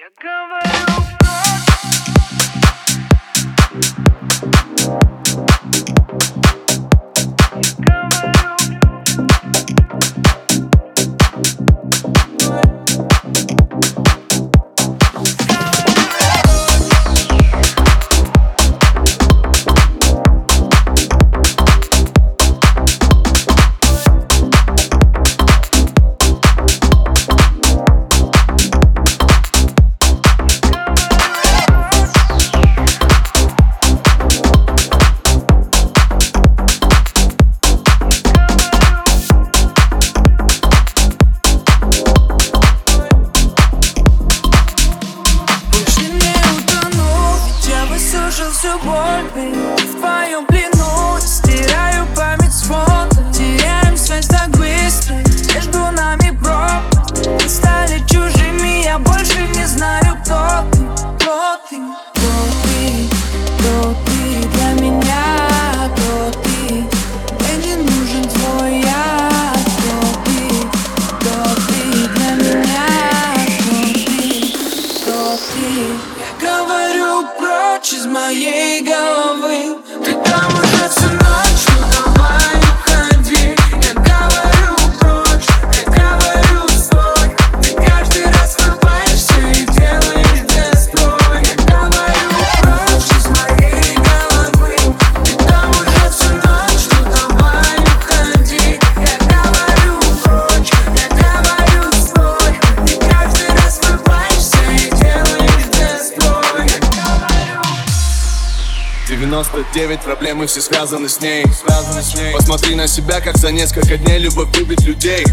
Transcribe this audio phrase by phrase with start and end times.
[0.00, 1.19] Я говорю
[48.61, 49.80] to warn me.
[109.31, 111.45] 99 проблем и все связаны с ней.
[112.33, 115.25] Посмотри на себя, как за несколько дней любовь любит людей.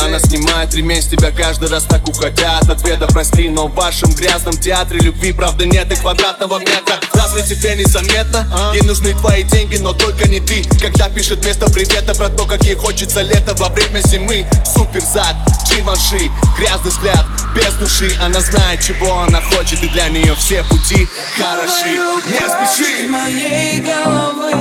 [0.00, 3.08] Она снимает ремень с тебя каждый раз так уходя от ответа.
[3.08, 7.00] Прости, но в вашем грязном театре любви правда нет и квадратного метра.
[7.12, 8.46] Разве тебе незаметно?
[8.72, 10.62] Ей нужны твои деньги, но только не ты.
[10.80, 14.46] Когда пишет вместо привета про то, как ей хочется лето во время зимы.
[14.64, 15.34] Супер зад,
[15.74, 18.16] Живанши, грязный взгляд, без души.
[18.20, 21.98] Она знает, чего она хочет и для нее все пути хороши.
[22.26, 24.52] Не спеши моей головы.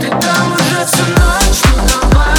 [0.00, 2.31] Ты там уже всю ночь, ну давай